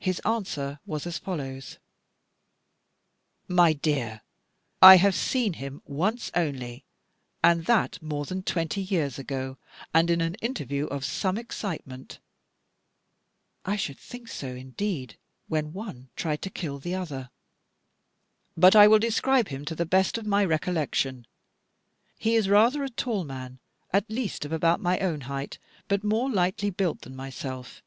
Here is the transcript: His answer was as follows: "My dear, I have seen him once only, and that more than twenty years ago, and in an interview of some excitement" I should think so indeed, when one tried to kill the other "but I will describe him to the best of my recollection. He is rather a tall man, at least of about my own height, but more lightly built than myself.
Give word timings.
His 0.00 0.18
answer 0.24 0.80
was 0.84 1.06
as 1.06 1.16
follows: 1.18 1.78
"My 3.46 3.72
dear, 3.72 4.22
I 4.82 4.96
have 4.96 5.14
seen 5.14 5.52
him 5.52 5.80
once 5.84 6.32
only, 6.34 6.84
and 7.40 7.64
that 7.66 8.02
more 8.02 8.24
than 8.24 8.42
twenty 8.42 8.82
years 8.82 9.16
ago, 9.16 9.56
and 9.94 10.10
in 10.10 10.20
an 10.20 10.34
interview 10.42 10.86
of 10.88 11.04
some 11.04 11.38
excitement" 11.38 12.18
I 13.64 13.76
should 13.76 14.00
think 14.00 14.26
so 14.26 14.48
indeed, 14.48 15.16
when 15.46 15.72
one 15.72 16.08
tried 16.16 16.42
to 16.42 16.50
kill 16.50 16.80
the 16.80 16.96
other 16.96 17.30
"but 18.56 18.74
I 18.74 18.88
will 18.88 18.98
describe 18.98 19.50
him 19.50 19.64
to 19.66 19.76
the 19.76 19.86
best 19.86 20.18
of 20.18 20.26
my 20.26 20.44
recollection. 20.44 21.28
He 22.18 22.34
is 22.34 22.48
rather 22.48 22.82
a 22.82 22.90
tall 22.90 23.22
man, 23.22 23.60
at 23.92 24.10
least 24.10 24.44
of 24.44 24.50
about 24.50 24.80
my 24.80 24.98
own 24.98 25.20
height, 25.30 25.60
but 25.86 26.02
more 26.02 26.28
lightly 26.28 26.70
built 26.70 27.02
than 27.02 27.14
myself. 27.14 27.84